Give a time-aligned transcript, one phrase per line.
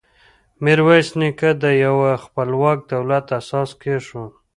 [0.63, 4.31] میرویس نیکه د یوه خپلواک دولت اساس کېښود.